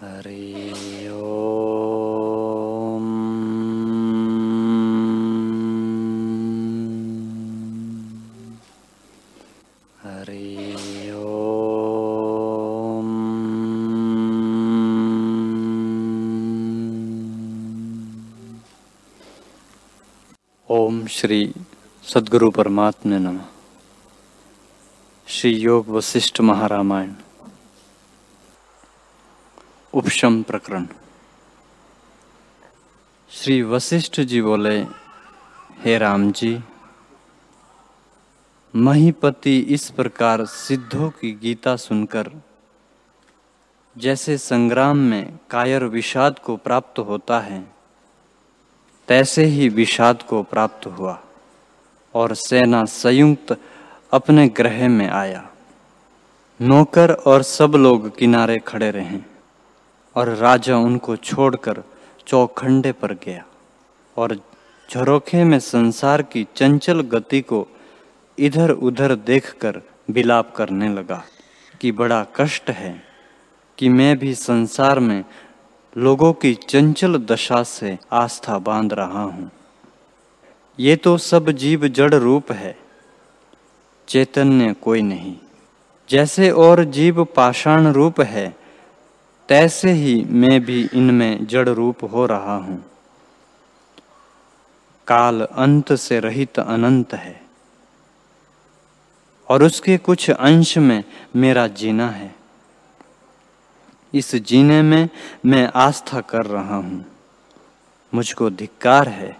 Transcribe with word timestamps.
हरि 0.00 1.08
ओम। 1.08 1.30
हरि 10.02 10.76
श्री 21.06 21.54
सद्गुरु 22.04 22.50
परमात्मा 22.50 23.18
नमः। 23.18 23.40
श्री 25.28 25.50
योग 25.54 25.88
वशिष्ठ 25.88 26.40
महारामायण। 26.40 27.12
उपशम 30.20 30.42
प्रकरण। 30.42 30.86
श्री 33.30 33.62
वशिष्ठ 33.62 34.20
जी 34.20 34.42
बोले, 34.42 34.80
हे 35.84 35.98
राम 35.98 36.32
जी, 36.32 36.60
महीपति 38.76 39.58
इस 39.58 39.90
प्रकार 39.90 40.44
सिद्धों 40.44 41.08
की 41.10 41.32
गीता 41.32 41.76
सुनकर, 41.76 42.30
जैसे 43.98 44.38
संग्राम 44.38 44.96
में 44.96 45.38
कायर 45.50 45.84
विषाद 45.84 46.38
को 46.38 46.56
प्राप्त 46.56 46.98
होता 46.98 47.40
है, 47.40 47.72
तैसे 49.08 49.44
ही 49.44 49.68
विषाद 49.68 50.22
को 50.22 50.42
प्राप्त 50.42 50.86
हुआ 50.86 51.18
और 52.14 52.34
सेना 52.34 52.84
संयुक्त 52.84 53.56
अपने 54.12 54.48
ग्रह 54.48 54.88
में 54.88 55.08
आया। 55.08 55.48
नौकर 56.60 57.12
और 57.12 57.42
सब 57.42 57.72
लोग 57.76 58.16
किनारे 58.18 58.58
खड़े 58.58 58.90
रहे। 58.90 59.29
और 60.16 60.28
राजा 60.28 60.76
उनको 60.76 61.16
छोड़कर 61.16 61.82
चौखंडे 62.26 62.92
पर 62.92 63.12
गया 63.14 63.44
और 64.16 64.36
झरोखे 64.88 65.44
में 65.44 65.58
संसार 65.58 66.22
की 66.22 66.46
चंचल 66.56 67.00
गति 67.00 67.40
को 67.40 67.66
इधर 68.38 68.70
उधर 68.70 69.14
देखकर 69.14 69.80
विलाप 70.10 70.54
करने 70.54 70.88
लगा 70.88 71.22
कि 71.80 71.92
बड़ा 71.92 72.26
कष्ट 72.36 72.70
है 72.70 73.02
कि 73.78 73.88
मैं 73.88 74.18
भी 74.18 74.34
संसार 74.34 74.98
में 74.98 75.24
लोगों 75.96 76.32
की 76.32 76.54
चंचल 76.54 77.16
दशा 77.18 77.62
से 77.62 77.98
आस्था 78.12 78.58
बाँध 78.58 78.92
रहा 78.92 79.22
हूँ। 79.22 79.50
ये 80.78 80.96
तो 80.96 81.16
सब 81.18 81.50
जीव 81.50 81.88
जड़ 81.88 82.14
रूप 82.14 82.52
है, 82.52 82.76
चैतन्य 84.08 84.72
कोई 84.72 85.02
नहीं। 85.02 85.36
जैसे 86.10 86.50
और 86.50 86.84
जीव 86.84 87.24
पाषाण 87.24 87.86
रूप 87.92 88.20
है 88.20 88.56
तैसे 89.50 89.90
ही 89.90 90.24
मैं 90.24 90.64
भी 90.64 90.90
इनमें 90.94 91.46
जड़ 91.46 91.68
रूप 91.68 92.04
हो 92.04 92.26
रहा 92.26 92.56
हूँ। 92.56 92.84
काल 95.06 95.40
अंत 95.40 95.92
से 95.92 96.20
रहित 96.20 96.58
अनंत 96.58 97.14
है। 97.14 97.42
और 99.48 99.62
उसके 99.62 99.96
कुछ 99.96 100.30
अंश 100.30 100.78
में 100.78 101.04
मेरा 101.36 101.66
जीना 101.66 102.10
है। 102.10 102.34
इस 104.14 104.34
जीने 104.34 104.82
में 104.82 105.08
मैं 105.46 105.72
आस्था 105.74 106.20
कर 106.20 106.46
रहा 106.46 106.76
हूँ। 106.76 107.06
मुझको 108.14 108.50
धिक्कार 108.50 109.08
है 109.08 109.36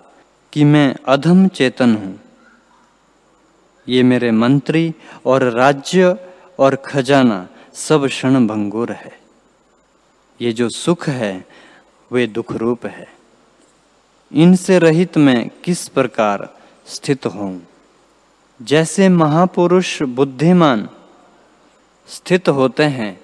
कि 0.52 0.64
मैं 0.64 0.96
अधम 1.08 1.48
चेतन 1.48 1.94
हूँ। 1.94 2.20
ये 3.88 4.02
मेरे 4.02 4.30
मंत्री 4.30 4.94
और 5.26 5.42
राज्य 5.42 6.16
और 6.58 6.76
खजाना 6.76 7.48
सब 7.74 8.06
क्षण 8.06 8.46
भंगुर 8.46 8.92
है। 8.92 9.19
ये 10.40 10.52
जो 10.52 10.68
सुख 10.68 11.08
है, 11.08 11.44
वे 12.12 12.26
दुख 12.26 12.52
रूप 12.52 12.86
है। 12.86 13.08
इनसे 14.32 14.78
रहित 14.78 15.16
मैं 15.18 15.50
किस 15.64 15.88
प्रकार 15.88 16.48
स्थित 16.86 17.26
हूँ 17.26 17.66
जैसे 18.62 19.08
महापुरुष 19.08 20.02
बुद्धिमान 20.02 20.88
स्थित 22.08 22.48
होते 22.48 22.84
हैं, 22.84 23.20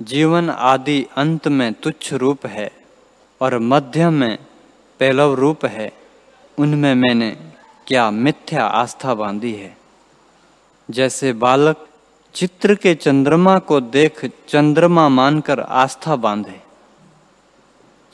जीवन 0.00 0.50
आदि 0.50 1.06
अंत 1.16 1.48
में 1.48 1.72
तुच्छ 1.72 2.12
रूप 2.14 2.46
है 2.46 2.70
और 3.40 3.58
मध्य 3.58 4.10
में 4.10 4.38
पैलव 4.98 5.34
रूप 5.34 5.64
है, 5.64 5.92
उनमें 6.58 6.94
मैंने 6.94 7.30
क्या 7.86 8.10
मिथ्या 8.10 8.64
आस्था 8.64 9.14
बांधी 9.14 9.52
है? 9.52 9.76
जैसे 10.90 11.32
बालक 11.32 11.85
चित्र 12.36 12.74
के 12.74 12.94
चंद्रमा 12.94 13.58
को 13.58 13.80
देख 13.80 14.32
चंद्रमा 14.48 15.08
मानकर 15.08 15.60
आस्था 15.60 16.16
बांधे। 16.16 16.60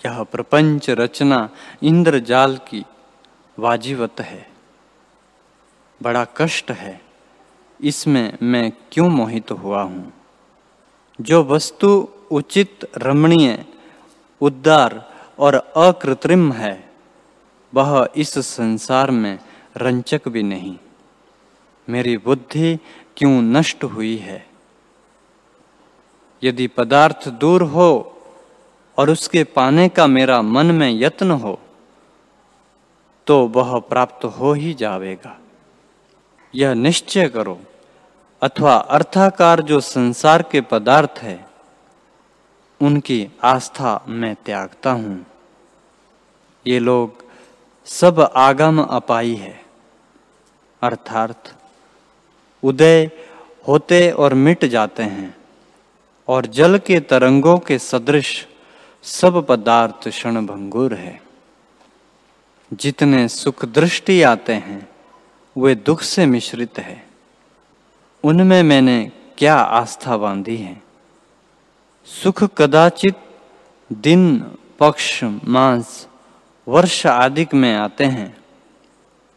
यह 0.07 0.23
प्रपंच 0.23 0.91
रचना 0.91 1.51
इंद्रजाल 1.83 2.57
की 2.57 2.85
वाजिवत 3.59 4.21
है। 4.21 4.51
बड़ा 6.03 6.27
कष्ट 6.37 6.71
है। 6.71 7.01
इसमें 7.81 8.39
मैं 8.43 8.73
क्यों 8.93 9.09
मोहित 9.09 9.51
हुआ 9.51 9.83
हूँ? 9.83 10.13
जो 11.21 11.45
वस्तु 11.45 12.09
उचित, 12.31 12.91
रमणीय 12.99 13.65
उद्दार 14.41 15.13
और 15.39 15.55
अकृत्रिम 15.55 16.53
है, 16.53 16.93
वह 17.75 18.09
इस 18.17 18.39
संसार 18.39 19.11
में 19.11 19.39
रंचक 19.77 20.29
भी 20.29 20.43
नहीं। 20.43 20.79
मेरी 21.89 22.17
बुद्धि 22.17 22.79
क्यों 23.23 23.43
नष्ट 23.43 23.85
हुई 23.85 24.17
है? 24.17 24.47
यदि 26.43 26.67
पदार्थ 26.67 27.29
दूर 27.29 27.63
हो 27.63 27.91
और 28.99 29.11
उसके 29.11 29.45
पाने 29.45 29.89
का 29.89 30.07
मेरा 30.07 30.41
मन 30.43 30.67
में 30.67 30.91
यत्न 30.91 31.31
हो 31.31 31.59
तो 33.27 33.37
वह 33.47 33.79
प्राप्त 33.81 34.25
हो 34.25 34.53
ही 34.53 34.75
जाएगा 34.75 35.37
यह 36.55 36.75
निश्चय 36.75 37.29
करो, 37.29 37.59
अथवा 38.43 38.75
अर्थाकार 38.75 39.61
जो 39.61 39.81
संसार 39.81 40.43
के 40.43 40.61
पदार्थ 40.61 41.19
है, 41.19 41.39
उनकी 42.81 43.29
आस्था 43.45 44.05
मैं 44.09 44.35
त्यागता 44.35 44.91
हूँ। 44.91 45.27
ये 46.67 46.79
लोग 46.79 47.25
सब 47.87 48.21
आगम 48.21 48.83
अपाई 48.83 49.35
है। 49.35 49.61
अर्थात 50.83 51.55
उदय 52.63 53.11
होते 53.69 54.11
और 54.11 54.35
मिट 54.35 54.65
जाते 54.65 55.03
हैं, 55.03 55.37
और 56.29 56.47
जल 56.47 56.79
के 56.79 57.01
तरंगों 57.01 57.59
के 57.59 57.79
सदृश 57.79 58.47
सब 59.03 59.47
पदार्थ 59.47 60.09
क्षण 60.09 60.47
भंगुर 60.47 60.95
है। 60.95 61.23
जितने 62.73 63.29
सुख 63.29 63.65
दृष्टि 63.65 64.23
आते 64.23 64.53
हैं, 64.53 64.89
वे 65.59 65.75
दुख 65.75 66.03
से 66.03 66.27
मिश्रित 66.27 66.79
है। 66.79 67.07
उनमें 68.25 68.63
मैंने 68.63 69.13
क्या 69.39 69.55
आस्था 69.55 70.17
बांधी 70.17 70.57
है? 70.57 70.83
सुख 72.05 72.45
कदाचित 72.45 73.15
दिन, 73.93 74.39
पक्ष, 74.79 75.25
मांस, 75.25 76.09
वर्ष 76.69 77.07
आदि 77.07 77.47
में 77.55 77.75
आते 77.75 78.05
हैं, 78.05 78.37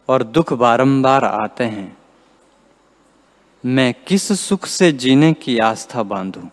और 0.08 0.22
दुख 0.22 0.52
बारंबार 0.52 1.24
आते 1.24 1.64
हैं। 1.64 1.96
मैं 3.66 3.94
किस 4.06 4.40
सुख 4.40 4.66
से 4.66 4.92
जीने 4.92 5.32
की 5.32 5.58
आस्था 5.58 6.02
बांधूं? 6.02 6.48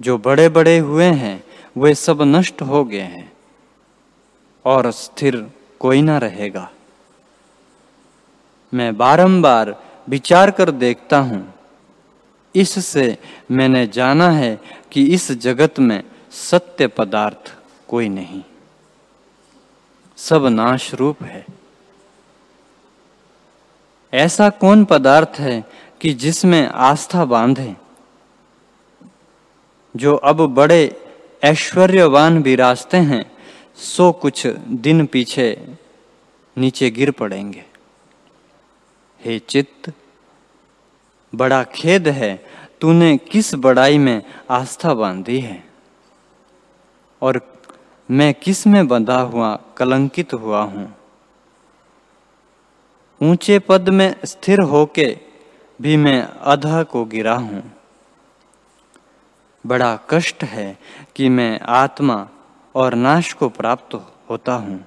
जो 0.00 0.18
बड़े 0.18 0.48
बड़े 0.48 0.78
हुए 0.78 1.04
हैं, 1.04 1.44
वे 1.76 1.94
सब 1.94 2.22
नष्ट 2.22 2.62
हो 2.62 2.84
गए 2.84 3.00
हैं, 3.00 3.32
और 4.64 4.90
स्थिर 4.90 5.50
कोई 5.80 6.02
ना 6.02 6.18
रहेगा। 6.18 6.70
मैं 8.74 8.96
बारंबार 8.96 9.82
विचार 10.08 10.50
कर 10.50 10.70
देखता 10.70 11.18
हूँ। 11.18 11.54
इससे 12.54 13.18
मैंने 13.50 13.86
जाना 13.86 14.30
है 14.30 14.60
कि 14.92 15.06
इस 15.06 15.32
जगत 15.32 15.78
में 15.78 16.02
सत्य 16.30 16.86
पदार्थ 16.86 17.56
कोई 17.88 18.08
नहीं। 18.08 18.42
सब 20.16 20.46
नाश 20.46 20.94
रूप 20.94 21.22
है। 21.22 21.46
ऐसा 24.14 24.50
कौन 24.50 24.84
पदार्थ 24.84 25.38
है 25.38 25.81
कि 26.02 26.14
जिसमें 26.14 26.68
आस्था 26.68 27.24
बांधे, 27.24 27.76
जो 29.96 30.16
अब 30.16 30.46
बड़े 30.46 31.02
ऐश्वर्यवान 31.44 32.42
विराजते 32.42 32.96
हैं, 32.96 33.32
सो 33.76 34.12
कुछ 34.12 34.46
दिन 34.68 35.06
पीछे 35.06 35.74
नीचे 36.58 36.90
गिर 36.90 37.10
पड़ेंगे। 37.10 37.64
हे 39.24 39.38
चित्त, 39.38 39.92
बड़ा 41.34 41.64
खेद 41.64 42.08
है, 42.08 42.46
तूने 42.80 43.16
किस 43.16 43.54
बड़ाई 43.54 43.98
में 43.98 44.22
आस्था 44.50 44.94
बांधी 44.94 45.40
है? 45.40 45.64
और 47.22 47.58
मैं 48.10 48.34
किसमें 48.34 48.88
बंधा 48.88 49.20
हुआ, 49.20 49.58
कलंकित 49.76 50.34
हुआ 50.34 50.62
हूँ? 50.62 50.96
ऊँचे 53.22 53.58
पद 53.58 53.88
में 53.88 54.16
स्थिर 54.24 54.60
होके 54.60 55.31
भी 55.80 55.96
मैं 55.96 56.22
अधा 56.22 56.82
को 56.82 57.04
गिरा 57.04 57.34
हूँ। 57.34 57.72
बड़ा 59.66 59.98
कष्ट 60.10 60.44
है 60.44 60.78
कि 61.16 61.28
मैं 61.28 61.60
आत्मा 61.60 62.28
और 62.74 62.94
नाश 62.94 63.32
को 63.32 63.48
प्राप्त 63.48 63.94
होता 64.30 64.54
हूँ। 64.54 64.84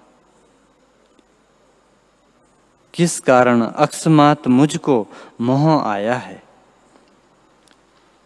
किस 2.93 3.19
कारण 3.19 3.61
अकस्मात 3.61 4.47
मुझको 4.47 5.07
मोह 5.41 5.83
आया 5.83 6.15
है 6.15 6.43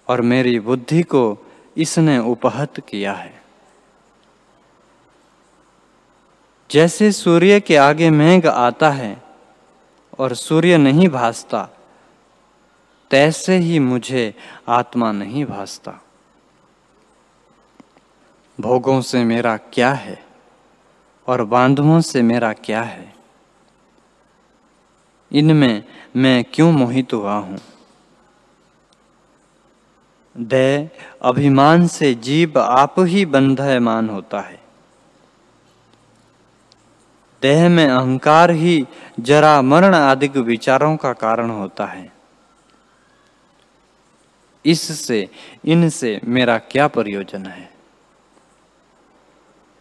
और 0.08 0.22
मेरी 0.22 0.60
बुद्धि 0.60 1.04
को 1.04 1.38
इसने 1.78 2.20
उपहत 2.20 2.80
किया 2.80 3.14
है? 3.14 3.42
जैसे 6.72 7.12
सूर्य 7.12 7.60
के 7.60 7.76
आगे 7.76 8.10
मेघ 8.10 8.48
आता 8.48 8.90
है 8.90 9.22
और 10.20 10.34
सूर्य 10.34 10.78
नहीं 10.78 11.10
भासता 11.10 11.68
तैसे 13.12 13.58
ही 13.58 13.80
मुझे 13.80 14.36
आत्मा 14.68 15.12
नहीं 15.12 15.46
भासता। 15.46 15.94
भोगों 18.62 19.02
से 19.02 19.24
मेरा 19.24 19.58
क्या 19.58 19.94
है 19.94 20.26
और 21.28 21.44
बांधवों 21.44 22.02
से 22.02 22.22
मेरा 22.22 22.54
क्या 22.54 22.82
है? 22.82 23.14
इनमें 25.32 25.84
मैं 26.16 26.44
क्यों 26.54 26.72
मोहित 26.72 27.14
हुआ 27.14 27.34
हूँ? 27.34 27.60
दय 30.38 30.90
अभिमान 31.22 31.88
से 31.88 32.14
जीव 32.14 32.60
आप 32.60 32.96
ही 33.00 33.26
बंधयमान 33.26 34.10
होता 34.10 34.40
है। 34.40 34.60
देह 37.42 37.70
में 37.70 37.88
अहंकार 37.88 38.52
ही 38.52 38.88
जरा 39.20 39.62
मरण 39.62 39.96
आदि 39.96 40.28
विचारों 40.28 40.98
का 40.98 41.14
कारण 41.14 41.50
होता 41.50 41.86
है। 41.86 42.19
इससे, 44.66 45.30
इनसे 45.66 46.22
मेरा 46.24 46.58
क्या 46.58 46.88
प्रयोजन 46.88 47.46
है? 47.46 47.74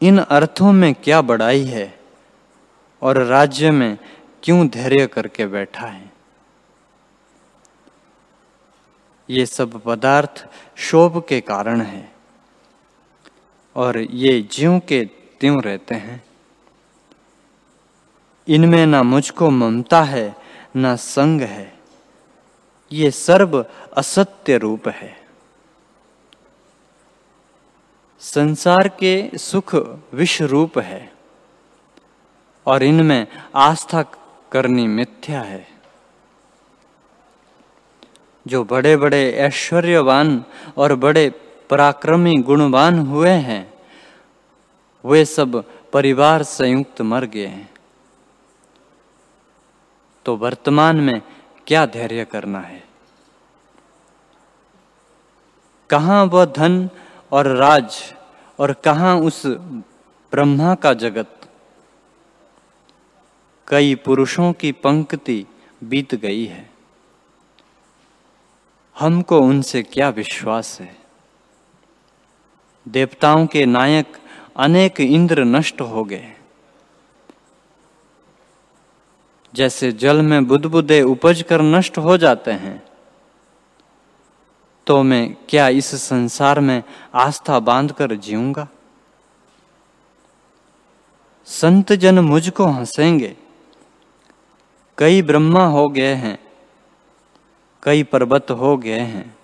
इन 0.02 0.18
अर्थों 0.18 0.72
में 0.72 0.94
क्या 0.94 1.20
बड़ाई 1.20 1.64
है? 1.64 2.00
और 3.02 3.18
राज्य 3.18 3.70
में 3.70 3.98
क्यों 4.42 4.68
धैर्य 4.68 5.06
करके 5.06 5.46
बैठा 5.46 5.86
है? 5.86 6.12
ये 9.30 9.46
सब 9.46 9.82
पदार्थ 9.82 10.46
शोभ 10.76 11.26
के 11.28 11.40
कारण 11.40 11.80
है। 11.80 12.12
और 13.76 13.98
ये 13.98 14.48
ज्यों 14.52 14.80
के 14.80 15.04
त्यों 15.40 15.62
रहते 15.62 15.94
हैं। 15.94 16.24
इनमें 18.48 18.86
ना 18.86 19.02
मुझको 19.02 19.50
ममता 19.50 20.02
है, 20.02 20.36
ना 20.76 20.96
संग 20.96 21.40
है। 21.40 21.77
ये 22.92 23.10
सर्व 23.10 23.66
असत्य 23.96 24.58
रूप 24.58 24.88
है। 24.88 25.16
संसार 28.20 28.88
के 28.88 29.30
सुख 29.38 29.74
विश्व 30.14 30.44
रूप 30.44 30.78
है 30.78 31.12
और 32.66 32.82
इनमें 32.82 33.26
आस्था 33.54 34.02
करनी 34.52 34.86
मिथ्या 34.86 35.40
है। 35.40 35.68
जो 38.46 38.64
बड़े 38.64 38.96
बड़े 38.96 39.32
ऐश्वर्यवान 39.32 40.44
और 40.76 40.94
बड़े 40.94 41.30
पराक्रमी 41.70 42.36
गुणवान 42.36 42.98
हुए 42.98 43.30
हैं, 43.30 43.72
वे 45.04 45.24
सब 45.24 45.64
परिवार 45.92 46.42
संयुक्त 46.42 47.00
मर 47.00 47.24
गए 47.24 47.46
हैं। 47.46 47.70
तो 50.24 50.36
वर्तमान 50.36 51.00
में 51.00 51.22
क्या 51.68 51.86
धैर्य 51.86 52.24
करना 52.24 52.60
है? 52.60 52.84
कहा 55.90 56.22
वह 56.22 56.44
धन 56.44 56.90
और 57.32 57.46
राज 57.46 58.14
और 58.58 58.72
कहा 58.72 59.14
उस 59.14 59.46
ब्रह्मा 59.46 60.74
का 60.74 60.92
जगत? 60.92 61.40
कई 63.68 63.94
पुरुषों 63.94 64.52
की 64.52 64.72
पंक्ति 64.72 65.46
बीत 65.84 66.14
गई 66.14 66.46
है। 66.46 66.70
हमको 68.98 69.40
उनसे 69.40 69.82
क्या 69.82 70.08
विश्वास 70.08 70.80
है? 70.80 70.96
देवताओं 72.88 73.46
के 73.46 73.66
नायक 73.66 74.16
अनेक 74.56 75.00
इंद्र 75.00 75.44
नष्ट 75.44 75.80
हो 75.80 76.04
गए। 76.04 76.37
जैसे 79.54 79.92
जल 79.92 80.22
में 80.22 80.46
बुदबुदे 80.46 81.02
उपज 81.02 81.42
कर 81.48 81.62
नष्ट 81.62 81.98
हो 81.98 82.16
जाते 82.16 82.50
हैं। 82.50 82.82
तो 84.86 85.02
मैं 85.02 85.36
क्या 85.48 85.68
इस 85.68 85.86
संसार 86.02 86.60
में 86.60 86.82
आस्था 87.14 87.58
बांधकर 87.60 88.14
जीऊँगा? 88.14 88.68
संत 91.46 91.92
जन 91.92 92.18
मुझको 92.18 92.64
हंसेंगे। 92.64 93.36
कई 94.98 95.22
ब्रह्मा 95.22 95.66
हो 95.66 95.88
गए 95.88 96.14
हैं, 96.14 96.38
कई 97.82 98.02
पर्वत 98.02 98.50
हो 98.50 98.76
गए 98.76 99.00
हैं, 99.00 99.36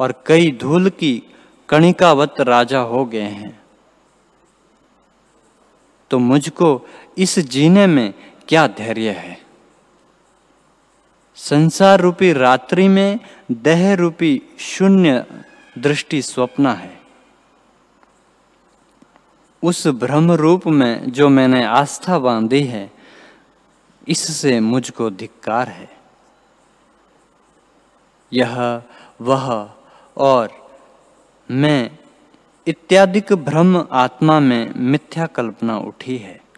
और 0.00 0.14
कई 0.26 0.50
धूल 0.50 0.90
की 0.90 1.22
कणिकावत 1.68 2.34
राजा 2.40 2.80
हो 2.80 3.04
गए 3.04 3.20
हैं। 3.20 3.60
तो 6.10 6.18
मुझको 6.18 6.86
इस 7.18 7.38
जीने 7.38 7.86
में 7.86 8.14
क्या 8.50 8.66
धैर्य 8.66 9.10
है? 9.10 9.42
संसार 11.34 12.00
रूपी 12.00 12.32
रात्रि 12.32 12.88
में 12.88 13.20
देह 13.52 13.94
रूपी 13.94 14.42
शून्य 14.58 15.26
दृष्टि 15.78 16.22
स्वप्न 16.22 16.66
है। 16.66 17.00
उस 19.62 19.86
ब्रह्म 19.86 20.32
रूप 20.32 20.66
में 20.66 21.12
जो 21.12 21.28
मैंने 21.28 21.64
आस्था 21.64 22.18
बांधी 22.18 22.64
है, 22.64 22.90
इससे 24.08 24.60
मुझको 24.60 25.10
धिक्कार 25.10 25.68
है। 25.68 25.90
यह, 28.32 28.82
वह 29.20 29.70
और 30.16 30.72
मैं 31.50 31.90
इत्यादिक 32.66 33.32
ब्रह्म 33.32 33.88
आत्मा 33.92 34.40
में 34.40 34.74
मिथ्या 34.76 35.26
कल्पना 35.26 35.78
उठी 35.78 36.16
है। 36.16 36.49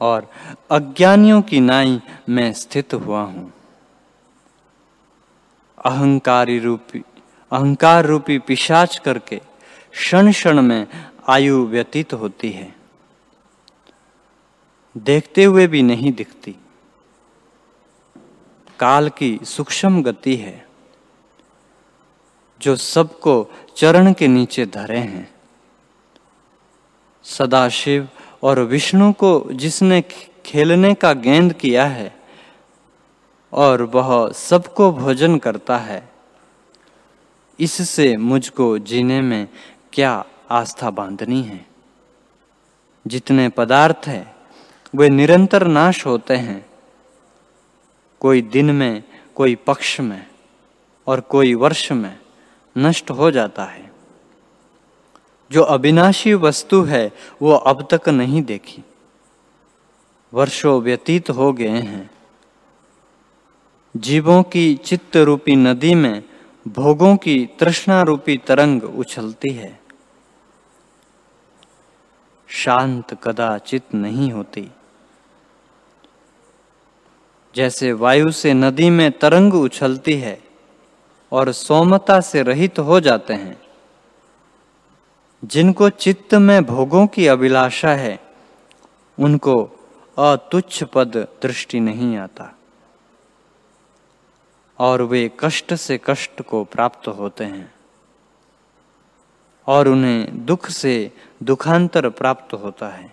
और 0.00 0.30
अज्ञानियों 0.70 1.40
की 1.42 1.60
नाई 1.60 2.00
मैं 2.28 2.52
स्थित 2.52 2.94
हुआ 2.94 3.22
हूँ। 3.22 3.52
अहंकारी 5.78 6.58
रूपी, 6.58 7.02
अहंकार 7.52 8.06
रूपी 8.06 8.38
पिशाच 8.38 8.98
करके 8.98 9.40
क्षण 9.92 10.30
क्षण 10.32 10.62
में 10.62 10.86
आयु 11.28 11.64
व्यतीत 11.66 12.12
होती 12.12 12.50
है। 12.50 12.74
देखते 14.96 15.44
हुए 15.44 15.66
भी 15.66 15.82
नहीं 15.82 16.12
दिखती। 16.12 16.54
काल 18.78 19.08
की 19.08 19.38
सूक्ष्म 19.44 20.02
गति 20.02 20.36
है, 20.36 20.66
जो 22.60 22.76
सबको 22.76 23.34
चरण 23.76 24.12
के 24.12 24.28
नीचे 24.28 24.66
धरे 24.66 24.98
हैं। 24.98 25.28
सदाशिव 27.24 28.08
और 28.42 28.60
विष्णु 28.60 29.12
को 29.12 29.48
जिसने 29.52 30.00
खेलने 30.46 30.94
का 30.94 31.12
गेंद 31.12 31.52
किया 31.52 31.86
है 31.86 32.16
और 33.52 33.82
वह 33.82 34.32
सबको 34.32 34.92
भोजन 34.92 35.38
करता 35.38 35.76
है, 35.78 36.08
इससे 37.60 38.16
मुझको 38.16 38.78
जीने 38.78 39.20
में 39.20 39.48
क्या 39.92 40.24
आस्था 40.50 40.90
बांधनी 40.90 41.42
है? 41.42 41.66
जितने 43.06 43.48
पदार्थ 43.48 44.06
है, 44.06 44.34
वे 44.96 45.08
निरंतर 45.08 45.66
नाश 45.66 46.06
होते 46.06 46.36
हैं। 46.36 46.66
कोई 48.20 48.42
दिन 48.42 48.70
में, 48.70 49.02
कोई 49.34 49.54
पक्ष 49.54 50.00
में 50.00 50.26
और 51.06 51.20
कोई 51.20 51.54
वर्ष 51.54 51.92
में 51.92 52.18
नष्ट 52.78 53.10
हो 53.10 53.30
जाता 53.30 53.64
है। 53.64 53.87
जो 55.52 55.62
अविनाशी 55.62 56.34
वस्तु 56.34 56.82
है, 56.82 57.12
वो 57.42 57.52
अब 57.52 57.88
तक 57.90 58.08
नहीं 58.08 58.42
देखी। 58.42 58.84
वर्षों 60.34 60.80
व्यतीत 60.82 61.30
हो 61.30 61.52
गए 61.52 61.68
हैं। 61.68 62.10
जीवों 63.96 64.42
की 64.42 64.74
चित्त 64.74 65.16
रूपी 65.16 65.56
नदी 65.56 65.94
में 65.94 66.24
भोगों 66.68 67.16
की 67.16 67.48
तृष्णा 67.60 68.02
रूपी 68.02 68.36
तरंग 68.36 68.82
उछलती 68.82 69.52
है। 69.52 69.80
शांत 72.48 73.18
कदाचित 73.22 73.82
नहीं 73.94 74.32
होती। 74.32 74.68
जैसे 77.56 77.92
वायु 77.92 78.30
से 78.30 78.54
नदी 78.54 78.90
में 78.90 79.18
तरंग 79.18 79.54
उछलती 79.54 80.14
है 80.14 80.42
और 81.32 81.52
सोमता 81.52 82.20
से 82.20 82.42
रहित 82.42 82.78
हो 82.78 83.00
जाते 83.00 83.34
हैं। 83.34 83.67
जिनको 85.44 85.90
चित्त 85.90 86.34
में 86.34 86.64
भोगों 86.64 87.06
की 87.06 87.26
अभिलाषा 87.26 87.90
है, 87.90 88.18
उनको 89.18 89.64
अतुच्छ 90.18 90.84
पद 90.84 91.16
दृष्टि 91.42 91.80
नहीं 91.80 92.16
आता। 92.16 92.54
और 94.78 95.02
वे 95.02 95.30
कष्ट 95.40 95.74
से 95.74 96.00
कष्ट 96.06 96.42
को 96.42 96.64
प्राप्त 96.64 97.08
होते 97.08 97.44
हैं 97.44 97.74
और 99.66 99.88
उन्हें 99.88 100.46
दुख 100.46 100.68
से 100.70 101.12
दुखांतर 101.42 102.08
प्राप्त 102.08 102.54
होता 102.54 102.88
है। 102.88 103.12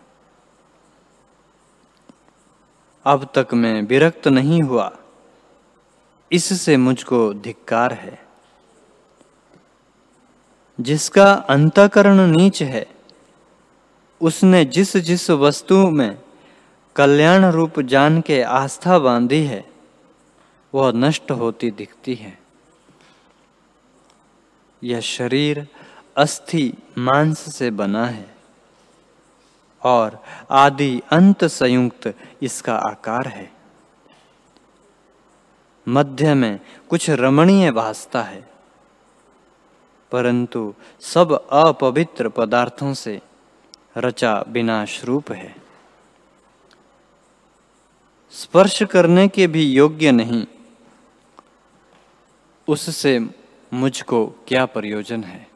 अब 3.05 3.29
तक 3.36 3.53
मैं 3.53 3.82
विरक्त 3.82 4.27
नहीं 4.27 4.62
हुआ, 4.62 4.91
इससे 6.32 6.77
मुझको 6.77 7.34
धिक्कार 7.34 7.94
है। 7.94 8.25
जिसका 10.82 11.34
अंतकरण 11.34 12.20
नीच 12.32 12.63
है, 12.63 12.88
उसने 14.22 14.65
जिस 14.65 14.98
जिस 14.98 15.29
वस्तु 15.29 15.89
में 15.89 16.17
कल्याण 16.96 17.46
रूप 17.46 17.79
जान 17.79 18.22
के 18.22 18.41
आस्था 18.41 19.00
बांधी 19.00 19.44
है, 19.44 19.65
वह 20.74 20.91
नष्ट 20.91 21.32
होती 21.32 21.72
दिखती 21.72 22.15
है। 22.15 22.38
यह 24.84 25.00
शरीर 25.00 25.67
अस्थि 26.17 26.74
मांस 26.98 27.55
से 27.55 27.72
बना 27.72 28.05
है 28.05 28.36
और 29.84 30.24
आदि 30.51 31.01
अंत 31.12 31.46
संयुक्त 31.46 32.13
इसका 32.41 32.75
आकार 32.75 33.27
है। 33.27 33.51
मध्य 35.88 36.34
में 36.34 36.60
कुछ 36.89 37.10
रमणीय 37.10 37.72
भासता 37.72 38.22
है। 38.22 38.54
परंतु 40.12 40.74
सब 41.01 41.31
अपवित्र 41.51 42.29
पदार्थों 42.29 42.93
से 42.93 43.21
रचा 43.97 44.43
विनाश 44.47 45.03
रूप 45.03 45.31
है। 45.31 45.55
स्पर्श 48.33 48.83
करने 48.83 49.27
के 49.27 49.47
भी 49.47 49.63
योग्य 49.63 50.12
नहीं, 50.12 50.45
उससे 52.67 53.19
मुझको 53.74 54.25
क्या 54.47 54.65
प्रयोजन 54.65 55.24
है? 55.24 55.47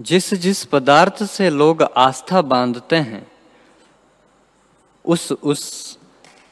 जिस 0.00 0.34
जिस 0.34 0.64
पदार्थ 0.64 1.22
से 1.24 1.50
लोग 1.50 1.82
आस्था 1.82 2.42
बांधते 2.42 2.96
हैं, 2.96 3.26
उस 5.04 5.32
उस 5.32 5.98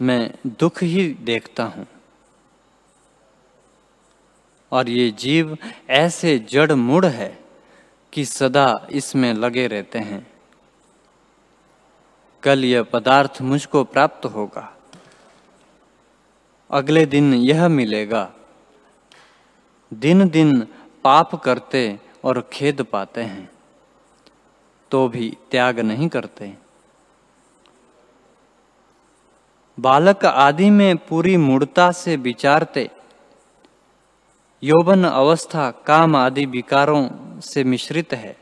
में 0.01 0.35
दुख 0.47 0.83
ही 0.83 1.09
देखता 1.09 1.65
हूँ। 1.65 1.87
और 4.75 4.89
ये 4.89 5.11
जीव 5.11 5.57
ऐसे 5.89 6.39
जड़ 6.39 6.73
मुड़ 6.73 7.07
है 7.07 7.39
कि 8.13 8.25
सदा 8.25 8.87
इसमें 8.91 9.33
लगे 9.35 9.67
रहते 9.67 9.99
हैं। 9.99 10.27
कल 12.43 12.65
यह 12.65 12.83
पदार्थ 12.83 13.43
मुझको 13.43 13.85
प्राप्त 13.85 14.27
होगा। 14.27 14.71
अगले 16.71 17.07
दिन 17.07 17.35
यह 17.35 17.69
मिलेगा। 17.69 18.33
दिन 19.93 20.29
दिन 20.29 20.61
पाप 21.05 21.35
करते 21.35 22.01
और 22.25 22.41
खेद 22.53 22.83
पाते 22.83 23.23
हैं 23.23 23.51
तो 24.91 25.09
भी 25.09 25.37
त्याग 25.51 25.81
नहीं 25.81 26.09
करते। 26.09 26.53
बालक 29.79 30.25
आदि 30.25 30.71
में 30.71 30.97
पूरी 30.97 31.37
मूर्ता 31.37 31.91
से 31.93 32.17
विचारते 32.17 32.91
यौवन 34.65 35.05
अवस्था, 35.05 35.71
काम 35.71 36.17
आदि 36.17 36.47
विकारों 36.47 37.11
से 37.41 37.65
मिश्रित 37.65 38.13
है। 38.13 38.37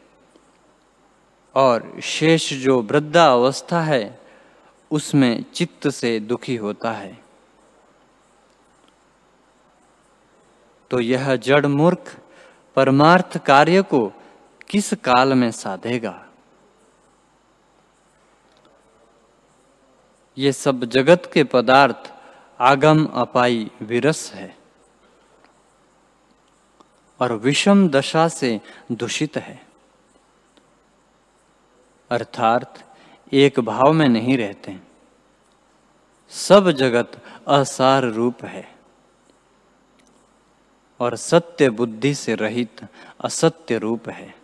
और 1.54 2.00
शेष 2.02 2.52
जो 2.52 2.82
वृद्धा 2.82 3.32
अवस्था 3.32 3.80
है, 3.80 4.20
उसमें 4.90 5.44
चित्त 5.54 5.88
से 5.88 6.20
दुखी 6.20 6.56
होता 6.56 6.92
है। 6.92 7.18
तो 10.90 11.00
यह 11.00 11.36
जड़ 11.36 11.66
मूर्ख 11.66 12.18
परमार्थ 12.76 13.38
कार्य 13.38 13.82
को 13.82 14.12
किस 14.70 14.94
काल 14.94 15.34
में 15.34 15.50
साधेगा? 15.50 16.26
ये 20.38 20.52
सब 20.52 20.84
जगत 20.84 21.30
के 21.34 21.44
पदार्थ 21.44 22.12
आगम 22.60 23.06
अपाई 23.06 23.70
विरस 23.82 24.32
है। 24.34 24.61
और 27.22 27.32
विषम 27.32 27.88
दशा 27.88 28.28
से 28.28 28.60
दूषित 28.92 29.36
है। 29.36 29.66
अर्थात, 32.10 32.96
एक 33.32 33.60
भाव 33.60 33.92
में 33.92 34.08
नहीं 34.08 34.38
रहते। 34.38 34.76
सब 36.30 36.70
जगत 36.70 37.24
असार 37.48 38.02
रूप 38.02 38.44
है। 38.44 38.74
और 41.00 41.16
सत्य 41.16 41.70
बुद्धि 41.70 42.14
से 42.14 42.34
रहित 42.34 42.80
असत्य 43.24 43.78
रूप 43.78 44.08
है। 44.08 44.34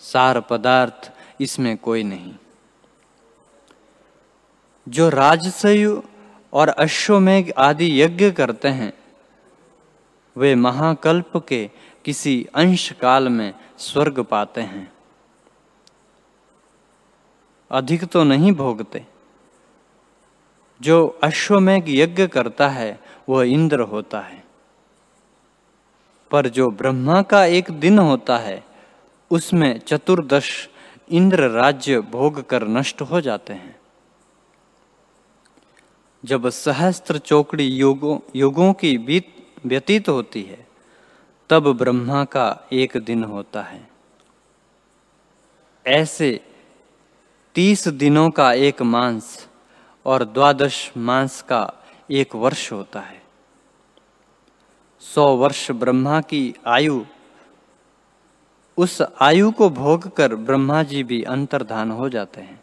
सार 0.00 0.40
पदार्थ 0.40 1.12
इसमें 1.40 1.78
कोई 1.78 2.02
नहीं। 2.02 2.34
जो 4.88 5.08
राजसयु 5.08 6.02
और 6.52 6.68
अश्वमेघ 6.68 7.52
आदि 7.58 8.02
यज्ञ 8.02 8.30
करते 8.30 8.68
हैं 8.68 8.99
वे 10.36 10.54
महाकल्प 10.54 11.46
के 11.48 11.70
किसी 12.04 12.46
अंश 12.54 12.92
काल 12.92 13.28
में 13.28 13.54
स्वर्ग 13.78 14.20
पाते 14.20 14.60
हैं। 14.60 14.92
अधिक 17.70 18.04
तो 18.04 18.24
नहीं 18.24 18.52
भोगते। 18.52 19.06
जो 20.80 21.18
अश्वमेघ 21.22 21.84
यज्ञ 21.88 22.26
करता 22.26 22.68
है, 22.68 23.00
वह 23.28 23.44
इंद्र 23.44 23.80
होता 23.80 24.20
है। 24.20 24.44
पर 26.30 26.48
जो 26.48 26.70
ब्रह्मा 26.70 27.22
का 27.22 27.44
एक 27.44 27.70
दिन 27.70 27.98
होता 27.98 28.38
है, 28.38 28.64
उसमें 29.30 29.78
चतुर्दश 29.78 30.68
इंद्र 31.10 31.48
राज्य 31.48 32.00
भोग 32.00 32.48
कर 32.48 32.68
नष्ट 32.68 33.02
हो 33.02 33.20
जाते 33.20 33.52
हैं। 33.52 33.80
जब 36.24 36.48
सहस्त्र 36.48 37.18
चौकड़ी 37.18 37.64
योगों 37.64 38.18
योगों 38.36 38.72
की 38.72 38.98
बीत 38.98 39.39
व्यतीत 39.66 40.08
होती 40.08 40.42
है, 40.42 40.66
तब 41.50 41.78
ब्रह्मा 41.78 42.24
का 42.24 42.68
एक 42.72 42.96
दिन 42.96 43.24
होता 43.24 43.62
है। 43.62 43.90
ऐसे 45.86 46.44
तीस 47.54 47.88
दिनों 47.88 48.30
का 48.30 48.52
एक 48.52 48.82
मांस 48.82 49.48
और 50.06 50.24
द्वादश 50.24 50.92
मांस 50.96 51.42
का 51.42 51.74
एक 52.10 52.34
वर्ष 52.34 52.72
होता 52.72 53.00
है। 53.00 53.22
सौ 55.00 55.36
वर्ष 55.36 55.70
ब्रह्मा 55.70 56.20
की 56.20 56.54
आयु, 56.66 57.04
उस 58.76 59.02
आयु 59.20 59.50
को 59.50 59.70
भोग 59.70 60.16
कर 60.16 60.34
ब्रह्मा 60.34 60.82
जी 60.82 61.04
भी 61.04 61.22
अंतर्धान 61.22 61.90
हो 61.90 62.08
जाते 62.08 62.40
हैं। 62.40 62.60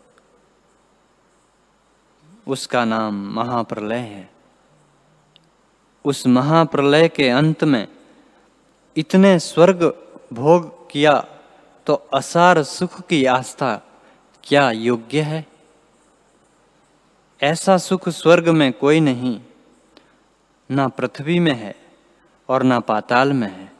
उसका 2.48 2.86
नाम 2.86 3.34
महाप्रलय 3.34 3.98
है। 3.98 4.37
उस 6.08 6.28
महाप्रलय 6.28 7.08
के 7.08 7.30
अंत 7.30 7.64
में 7.64 7.88
इतने 8.98 9.40
स्वर्ग 9.40 9.84
भोग 10.34 10.90
किया 10.92 11.14
तो 11.88 11.94
असार 12.14 12.64
सुख 12.64 13.02
की 13.02 13.26
आस्था 13.26 13.76
क्या 14.44 14.72
योग्य 14.72 15.22
है? 15.22 15.46
ऐसा 17.42 17.78
सुख 17.78 18.10
स्वर्ग 18.10 18.50
में 18.50 18.72
कोई 18.74 19.00
नहीं, 19.00 19.40
ना 20.70 20.88
पृथ्वी 20.88 21.40
में 21.40 21.54
है 21.54 21.76
और 22.50 22.64
ना 22.64 22.80
पाताल 22.80 23.34
में 23.34 23.48
है, 23.48 23.72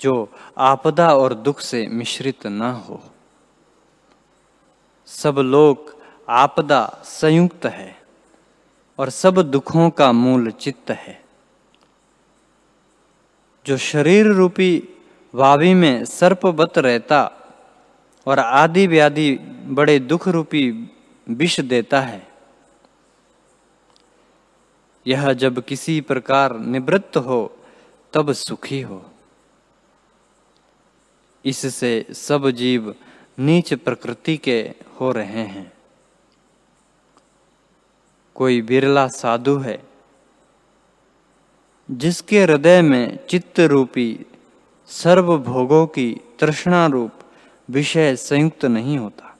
जो 0.00 0.28
आपदा 0.58 1.14
और 1.16 1.34
दुख 1.34 1.60
से 1.60 1.86
मिश्रित 1.86 2.46
न 2.46 2.62
हो। 2.62 3.02
सब 5.08 5.38
लोग 5.38 5.96
आपदा 6.28 6.86
संयुक्त 7.04 7.66
है। 7.66 8.03
और 8.98 9.10
सब 9.10 9.38
दुखों 9.42 9.90
का 9.90 10.12
मूल 10.12 10.50
चित्त 10.50 10.90
है। 10.90 11.24
जो 13.66 13.76
शरीर 13.76 14.26
रूपी 14.26 14.88
वावी 15.34 15.74
में 15.74 16.04
सर्पवत 16.04 16.78
रहता 16.78 17.22
और 18.26 18.38
आदि 18.38 18.86
व्याधि 18.86 19.36
बड़े 19.66 19.98
दुख 19.98 20.28
रूपी 20.28 20.70
विष 21.28 21.60
देता 21.60 22.00
है, 22.00 22.26
यह 25.06 25.32
जब 25.32 25.64
किसी 25.64 26.00
प्रकार 26.00 26.58
निवृत्त 26.58 27.16
हो, 27.16 27.56
तब 28.12 28.32
सुखी 28.32 28.80
हो। 28.80 29.04
इससे 31.44 32.06
सब 32.10 32.50
जीव 32.50 32.94
नीच 33.38 33.74
प्रकृति 33.74 34.36
के 34.36 34.74
हो 35.00 35.12
रहे 35.12 35.42
हैं। 35.44 35.73
कोई 38.34 38.62
बिरला 38.62 39.08
साधु 39.08 39.58
है, 39.58 39.82
जिसके 41.90 42.42
हृदय 42.42 42.82
में 42.82 43.26
चित्त 43.26 43.60
रूपी, 43.60 44.26
सर्व 44.86 45.38
भोगों 45.38 45.86
की 45.86 46.20
तृष्णा 46.40 46.86
रूप 46.86 47.10
विषय 47.70 48.16
संयुक्त 48.16 48.64
नहीं 48.64 48.98
होता। 48.98 49.38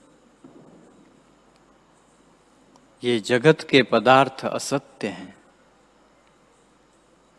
ये 3.03 3.19
जगत 3.19 3.57
के 3.69 3.83
पदार्थ 3.83 4.45
असत्य 4.45 5.07
हैं। 5.07 5.37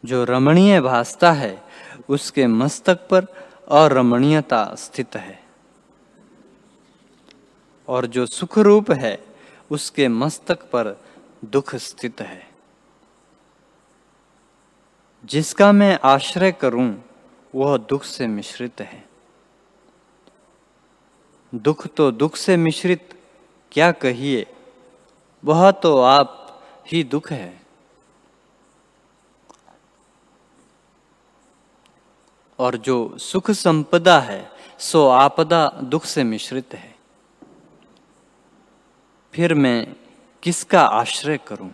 जो 0.04 0.25
रमणीय 0.25 0.80
भासता 0.80 1.32
है, 1.32 1.62
उसके 2.08 2.46
मस्तक 2.46 3.08
पर 3.08 3.25
अरमणीयता 3.68 4.75
स्थित 4.75 5.16
है। 5.16 5.42
और 7.88 8.06
जो 8.06 8.26
सुख 8.26 8.58
रूप 8.58 8.90
है, 8.90 9.25
उसके 9.70 10.08
मस्तक 10.08 10.62
पर 10.62 11.05
दुख 11.50 11.75
स्थित 11.75 12.21
है। 12.21 12.50
जिसका 15.25 15.73
मैं 15.73 15.99
आश्रय 16.05 16.53
करूँ, 16.53 17.05
वह 17.55 17.76
दुख 17.76 18.05
से 18.05 18.26
मिश्रित 18.26 18.81
है। 18.81 19.09
दुख 21.55 21.87
तो 21.87 22.11
दुख 22.11 22.37
से 22.37 22.57
मिश्रित, 22.57 23.23
क्या 23.73 23.93
कहिए? 23.93 24.47
वह 25.45 25.71
तो 25.71 26.00
आप 26.00 26.62
ही 26.93 27.05
दुख 27.05 27.33
है। 27.33 27.67
और 32.59 32.76
जो 32.76 33.19
सुख 33.19 33.50
संपदा 33.50 34.21
है, 34.21 34.50
सो 34.79 35.09
आपदा 35.09 35.69
दुख 35.69 36.05
से 36.05 36.25
मिश्रित 36.25 36.75
है। 36.75 36.95
फिर 39.35 39.55
मैं 39.55 39.97
किसका 40.47 40.81
आश्रय 40.81 41.38
करूँ? 41.38 41.71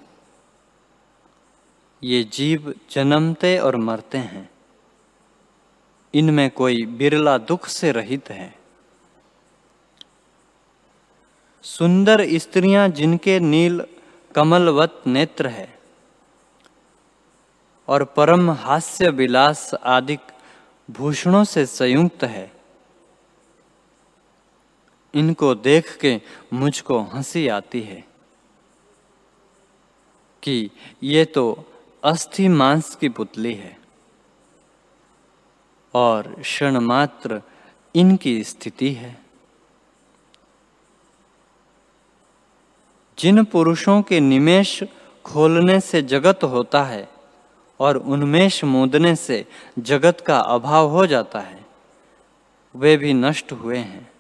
ये 2.03 2.25
जीव 2.25 2.75
जन्मते 2.91 3.59
और 3.59 3.77
मरते 3.77 4.19
हैं। 4.19 4.51
इनमें 6.15 6.51
कोई 6.51 6.87
बिरला 6.87 7.39
दुख 7.39 7.67
से 7.67 7.93
रहित 7.93 8.31
है। 8.31 8.55
सुंदर 11.63 12.39
स्त्रियाँ 12.39 12.89
जिनके 12.89 13.41
नील 13.41 13.85
कमलवत 14.35 15.03
नेत्र 15.07 15.47
है 15.47 15.79
और 17.89 18.05
परम 18.05 18.51
हास्य 18.51 19.09
विलास 19.11 19.75
आदि 19.75 20.19
भूषणों 20.91 21.45
से 21.45 21.67
संयुक्त 21.67 22.25
है। 22.25 22.53
इनको 25.15 25.55
देख 25.55 25.97
के 25.97 26.21
मुझको 26.53 27.01
हँसी 27.01 27.49
आती 27.49 27.81
है। 27.81 28.12
कि 30.43 30.71
ये 31.03 31.25
तो 31.25 31.65
अस्थि 32.05 32.49
मांस 32.49 32.95
की 32.95 33.09
पुतली 33.09 33.55
है 33.55 33.77
और 35.95 36.35
क्षण 36.41 36.79
मात्र 36.81 37.41
इनकी 37.95 38.45
स्थिति 38.45 38.91
है। 38.93 39.21
जिन 43.19 43.45
पुरुषों 43.45 44.03
के 44.03 44.21
निमेश 44.21 44.83
खोलने 45.25 45.81
से 45.81 46.03
जगत 46.03 46.45
होता 46.45 46.83
है 46.83 47.09
और 47.81 47.97
उन्मेष 47.97 48.65
मोदने 48.65 49.15
से 49.17 49.45
जगत 49.79 50.21
का 50.21 50.39
अभाव 50.39 50.89
हो 50.89 51.07
जाता 51.07 51.41
है, 51.41 51.65
वे 52.75 52.97
भी 52.97 53.13
नष्ट 53.15 53.53
हुए 53.53 53.79
हैं 53.79 54.11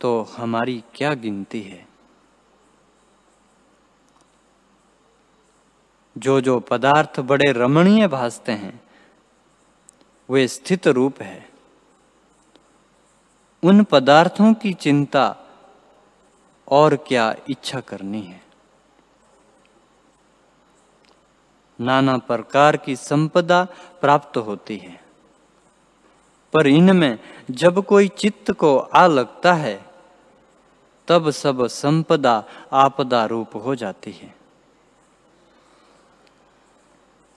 तो 0.00 0.22
हमारी 0.36 0.82
क्या 0.94 1.14
गिनती 1.14 1.60
है? 1.62 1.93
जो 6.16 6.40
जो 6.40 6.58
पदार्थ 6.60 7.20
बड़े 7.20 7.50
रमणीय 7.52 8.06
भासते 8.08 8.52
हैं, 8.52 8.80
वे 10.28 10.46
स्थित 10.48 10.86
रूप 10.88 11.20
है। 11.22 11.48
उन 13.62 13.82
पदार्थों 13.84 14.52
की 14.54 14.72
चिंता 14.72 15.36
और 16.68 16.96
क्या 16.96 17.34
इच्छा 17.50 17.80
करनी 17.80 18.22
है? 18.22 18.42
नाना 21.78 22.16
प्रकार 22.18 22.76
की 22.76 22.96
संपदा 22.96 23.66
प्राप्त 24.00 24.36
होती 24.36 24.76
है, 24.76 25.00
पर 26.52 26.66
इनमें 26.66 27.18
जब 27.50 27.84
कोई 27.84 28.08
चित्त 28.08 28.50
को 28.52 28.76
आ 28.78 29.06
लगता 29.06 29.52
है, 29.54 29.84
तब 31.08 31.30
सब 31.30 31.66
संपदा 31.66 32.42
आपदा 32.72 33.24
रूप 33.24 33.56
हो 33.56 33.74
जाती 33.74 34.12
है। 34.12 34.34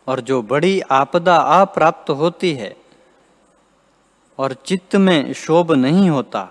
और 0.07 0.21
जो 0.21 0.41
बड़ी 0.41 0.81
आपदा 0.81 1.35
आ 1.35 1.65
प्राप्त 1.65 2.09
होती 2.09 2.53
है 2.53 2.77
और 4.37 4.53
चित्त 4.53 4.95
में 4.95 5.33
शोभ 5.33 5.71
नहीं 5.71 6.09
होता, 6.09 6.49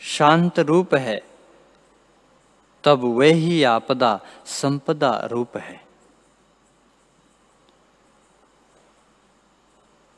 शांत 0.00 0.58
रूप 0.58 0.94
है, 0.94 1.22
तब 2.84 3.04
वे 3.04 3.32
ही 3.32 3.62
आपदा, 3.62 4.20
संपदा 4.46 5.20
रूप 5.24 5.56
है। 5.56 5.84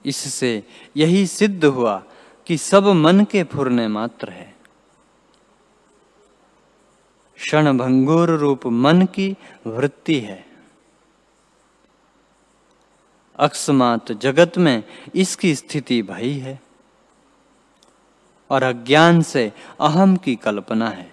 इससे 0.04 0.64
यही 0.96 1.26
सिद्ध 1.26 1.64
हुआ 1.64 2.02
कि 2.46 2.56
सब 2.56 2.86
मन 2.86 3.24
के 3.24 3.44
फुरने 3.44 3.88
मात्र 3.88 4.30
है। 4.30 4.56
क्षण 7.36 7.78
भंगुर 7.78 8.30
रूप 8.30 8.66
मन 8.66 9.06
की 9.06 9.36
वृत्ति 9.66 10.20
है। 10.20 10.47
अकस्मात 13.38 14.12
जगत 14.12 14.58
में 14.58 14.84
इसकी 15.14 15.54
स्थिति 15.54 16.02
भई 16.02 16.32
है। 16.32 16.60
और 18.50 18.62
अज्ञान 18.62 19.22
से 19.22 19.52
अहम 19.80 20.16
की 20.16 20.36
कल्पना 20.36 20.88
है। 20.88 21.12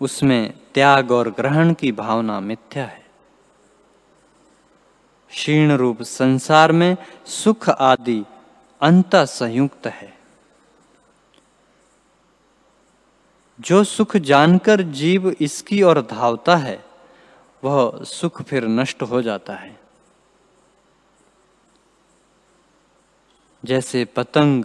उसमें 0.00 0.58
त्याग 0.74 1.10
और 1.10 1.30
ग्रहण 1.30 1.74
की 1.74 1.92
भावना 1.92 2.40
मिथ्या 2.40 2.84
है। 2.84 3.06
क्षीण 5.30 5.72
रूप 5.72 6.02
संसार 6.02 6.72
में 6.72 6.96
सुख 7.26 7.68
आदि 7.68 8.24
अंत 8.80 9.16
संयुक्त 9.16 9.86
है। 9.86 10.18
जो 13.60 13.84
सुख 13.84 14.16
जानकर 14.16 14.82
जीव 14.82 15.36
इसकी 15.40 15.82
ओर 15.82 16.00
धावता 16.00 16.56
है 16.56 16.85
वह 17.62 18.04
सुख 18.04 18.42
फिर 18.42 18.66
नष्ट 18.66 19.02
हो 19.02 19.22
जाता 19.22 19.54
है। 19.54 19.78
जैसे 23.64 24.04
पतंग 24.04 24.64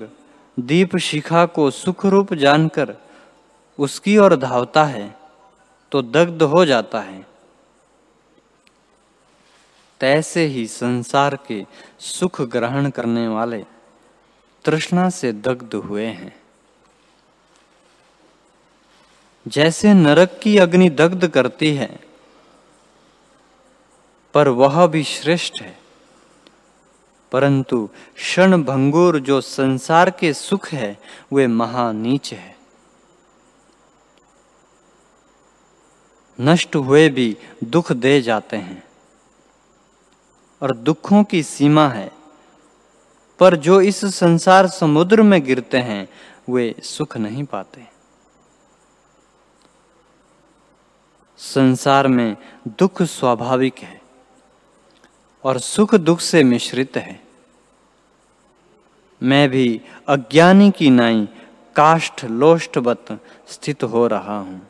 दीप 0.57 0.95
शिखा 0.97 1.45
को 1.45 1.69
सुख 1.71 2.05
रूप 2.05 2.33
जानकर 2.33 2.95
उसकी 3.79 4.17
ओर 4.17 4.35
धावता 4.35 4.83
है 4.83 5.15
तो 5.91 6.01
दग्ध 6.01 6.43
हो 6.43 6.65
जाता 6.65 6.99
है। 6.99 7.25
तैसे 10.01 10.45
ही 10.45 10.67
संसार 10.67 11.35
के 11.47 11.65
सुख 11.99 12.41
ग्रहण 12.41 12.89
करने 12.89 13.27
वाले 13.27 13.63
तृष्णा 14.65 15.09
से 15.09 15.31
दग्ध 15.31 15.73
हुए 15.75 16.05
हैं। 16.05 16.33
जैसे 19.45 19.93
नरक 19.93 20.39
की 20.43 20.57
अग्नि 20.57 20.89
दग्ध 20.89 21.27
करती 21.27 21.75
है 21.75 22.10
पर 24.33 24.47
वह 24.47 24.87
भी 24.87 25.03
श्रेष्ठ 25.03 25.61
है। 25.61 25.79
परंतु 27.31 27.89
क्षण 28.15 28.63
भंगुर 28.63 29.19
जो 29.19 29.41
संसार 29.41 30.09
के 30.09 30.33
सुख 30.33 30.67
है, 30.67 30.99
वे 31.33 31.47
महानीच 31.47 32.33
है। 32.33 32.57
नष्ट 36.41 36.75
हुए 36.75 37.09
भी 37.09 37.37
दुख 37.63 37.91
दे 37.91 38.21
जाते 38.21 38.57
हैं 38.57 38.83
और 40.61 40.77
दुखों 40.77 41.23
की 41.23 41.43
सीमा 41.43 41.87
है। 41.87 42.11
पर 43.39 43.55
जो 43.55 43.81
इस 43.81 44.05
संसार 44.05 44.67
समुद्र 44.67 45.21
में 45.21 45.43
गिरते 45.43 45.77
हैं, 45.77 46.09
वे 46.49 46.75
सुख 46.83 47.17
नहीं 47.17 47.43
पाते। 47.43 47.87
संसार 51.37 52.07
में 52.07 52.37
दुख 52.67 53.01
स्वाभाविक 53.01 53.77
है। 53.79 54.00
और 55.43 55.59
सुख 55.59 55.95
दुख 55.95 56.19
से 56.19 56.43
मिश्रित 56.43 56.97
है। 56.97 57.19
मैं 59.21 59.49
भी 59.49 59.81
अज्ञानी 60.07 60.71
की 60.71 60.89
नाई 60.89 61.27
काष्ठ 61.75 62.25
लोष्टवत 62.25 63.19
स्थित 63.47 63.83
हो 63.83 64.07
रहा 64.07 64.37
हूँ। 64.39 64.67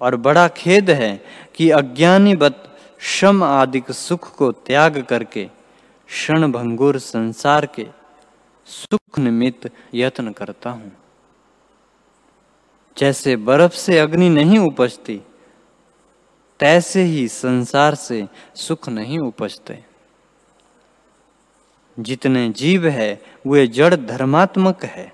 और 0.00 0.16
बड़ा 0.16 0.48
खेद 0.48 0.90
है 0.90 1.24
कि 1.54 1.70
अज्ञानी 1.70 2.34
बत 2.34 2.78
श्रम 3.00 3.44
आदि 3.44 3.82
सुख 3.90 4.36
को 4.36 4.52
त्याग 4.52 5.02
करके 5.02 5.44
क्षण 6.08 6.52
भंगुर 6.52 6.98
संसार 6.98 7.66
के 7.66 7.86
सुख 8.66 9.18
निमित्त 9.18 9.70
यत्न 9.94 10.32
करता 10.32 10.70
हूँ। 10.70 10.92
जैसे 12.96 13.36
बर्फ़ 13.36 13.72
से 13.72 13.98
अग्नि 13.98 14.28
नहीं 14.28 14.58
उपजती 14.58 15.20
तैसे 16.64 17.02
ही 17.02 17.28
संसार 17.28 17.94
से 17.94 18.28
सुख 18.54 18.88
नहीं 18.88 19.18
उपजते। 19.18 19.84
जितने 21.98 22.50
जीव 22.50 22.86
है, 22.86 23.22
वे 23.46 23.66
जड़ 23.66 23.94
धर्मात्मक 23.94 24.84
है। 24.84 25.12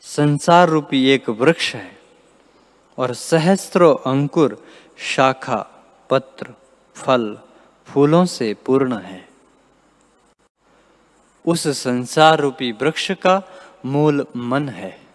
संसार 0.00 0.68
रूपी 0.68 1.10
एक 1.10 1.28
वृक्ष 1.28 1.74
है 1.74 1.98
और 2.98 3.14
सहस्त्रों 3.14 4.10
अंकुर, 4.10 4.66
शाखा, 4.98 5.84
पत्र, 6.10 6.54
फल, 6.94 7.38
फूलों 7.86 8.24
से 8.24 8.54
पूर्ण 8.54 8.98
है। 8.98 9.28
उस 11.46 11.68
संसार 11.68 12.40
रूपी 12.40 12.72
वृक्ष 12.72 13.12
का 13.12 13.42
मूल 13.86 14.26
मन 14.36 14.68
है। 14.68 15.07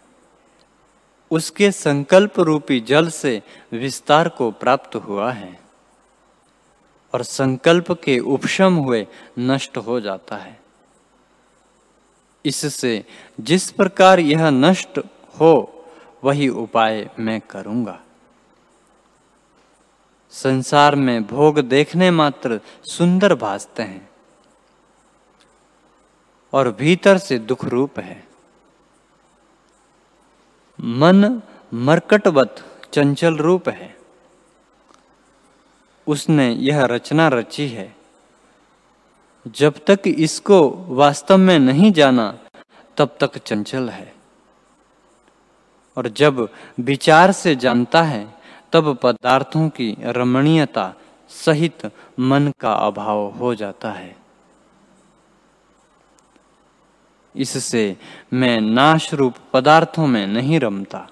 उसके 1.34 1.72
संकल्प 1.72 2.40
रूपी 2.40 2.80
जल 2.80 3.10
से 3.10 3.42
विस्तार 3.72 4.30
को 4.30 4.52
प्राप्त 4.52 4.96
हुआ 4.96 5.32
है 5.32 5.60
और 7.14 7.24
संकल्प 7.24 7.92
के 8.04 8.20
उपशम 8.20 8.76
हुए 8.76 9.06
नष्ट 9.40 9.78
हो 9.78 10.00
जाता 10.00 10.36
है। 10.36 10.60
इससे 12.46 13.04
जिस 13.40 13.70
प्रकार 13.72 14.20
यह 14.20 14.50
नष्ट 14.50 15.00
हो, 15.40 15.86
वही 16.24 16.50
उपाय 16.50 17.10
मैं 17.20 17.40
करूँगा। 17.42 18.00
संसार 20.34 20.96
में 20.96 21.24
भोग 21.28 21.60
देखने 21.60 22.12
मात्र 22.12 22.60
सुंदर 22.84 23.36
भासते 23.36 23.84
हैं 23.84 24.10
और 26.54 26.72
भीतर 26.72 27.18
से 27.18 27.38
दुख 27.40 27.66
रूप 27.66 28.00
है। 28.00 28.33
मन 30.82 31.42
मरकटवत 31.74 32.80
चंचल 32.94 33.36
रूप 33.36 33.70
है। 33.70 33.98
उसने 36.08 36.52
यह 36.52 36.86
रचना 36.86 37.28
रची 37.28 37.68
है। 37.68 37.96
जब 39.48 39.74
तक 39.88 40.00
इसको 40.06 40.70
वास्तव 40.70 41.38
में 41.38 41.60
नहीं 41.60 41.92
जाना, 41.92 42.40
तब 42.98 43.18
तक 43.20 43.38
चंचल 43.38 43.90
है। 43.90 44.14
और 45.98 46.08
जब 46.08 46.50
विचार 46.80 47.32
से 47.32 47.56
जानता 47.56 48.04
है, 48.04 48.34
तब 48.72 48.98
पदार्थों 48.98 49.70
की 49.70 49.98
रमणीयता 50.02 50.94
सहित 51.30 51.92
मन 52.20 52.54
का 52.60 52.74
अभाव 52.74 53.30
हो 53.30 53.56
जाता 53.56 53.92
है। 53.92 54.23
इससे 57.36 57.98
मैं 58.34 58.62
नाश 58.62 59.14
रूप 59.14 59.34
पदार्थों 59.54 60.08
में 60.08 60.28
नहीं 60.28 60.60
रमता। 60.60 61.10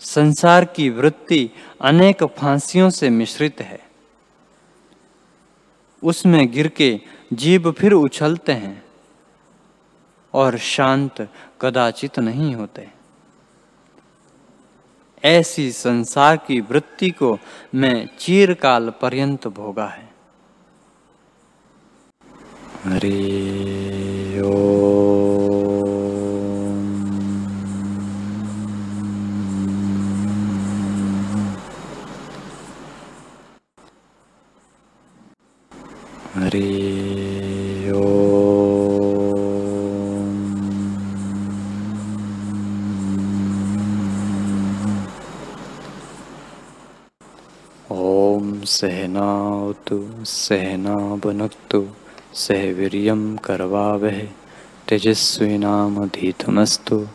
संसार 0.00 0.64
की 0.64 0.90
वृत्ति 0.90 1.50
अनेक 1.80 2.24
फांसियों 2.24 2.90
से 2.90 3.10
मिश्रित 3.10 3.60
है। 3.60 3.80
उसमें 6.04 6.52
गिर 6.52 6.68
के 6.68 7.00
जीव 7.32 7.72
फिर 7.72 7.92
उछलते 7.92 8.52
हैं 8.52 8.84
और 10.34 10.58
शांत 10.58 11.28
कदाचित 11.60 12.18
नहीं 12.18 12.54
होते। 12.54 12.88
ऐसी 15.24 15.72
संसार 15.72 16.36
की 16.36 16.60
वृत्ति 16.60 17.10
को 17.10 17.38
मैं 17.74 18.08
चीरकाल 18.18 18.90
पर्यंत 18.90 19.46
भोगा 19.46 19.86
है। 19.86 20.07
हरि 22.85 23.17
ओ 24.45 24.53
हरि 36.35 36.67
ॐ 47.93 48.45
सहनावतु 48.75 49.97
सहना 50.31 50.95
भुनक्तु 51.23 51.81
सह 52.34 52.72
कर्वा 53.36 53.94
वह 53.94 54.28
तेजस्विनामधीतमस्तु 54.88 57.08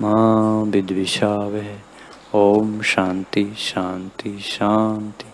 माँ 0.00 0.64
विद्विषावहे। 0.64 1.76
ओम 2.34 2.82
शांति 2.82 3.54
शांति 3.58 4.38
शांति। 4.38 5.24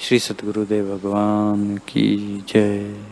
श्री 0.00 0.18
सदगुरुदेव 0.18 0.96
भगवान 0.96 1.76
की 1.76 2.44
जय। 2.48 3.11